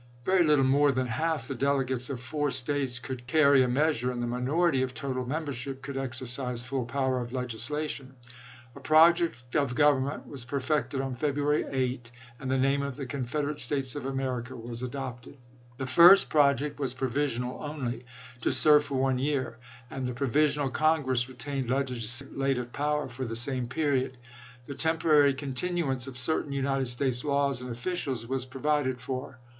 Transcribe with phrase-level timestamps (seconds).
[0.25, 4.19] Very little more than half the delegates of four States could carry a measure, and
[4.19, 8.13] the minority of total membership could exercise full power of leg islation.
[8.75, 11.05] A project of government was perfected i86i.
[11.05, 15.37] on February 8, and the name of the" Confederate States of America" was adopted.
[15.77, 18.03] This first project was provisional only,
[18.41, 19.59] to serve for one year;
[19.91, 24.17] and the Provisional Congress retained legislative power for the same period.
[24.65, 29.37] The tem porary continuance of certain United States laws and officials was provided for.